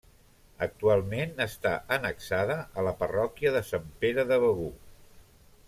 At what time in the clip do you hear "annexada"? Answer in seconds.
1.97-2.55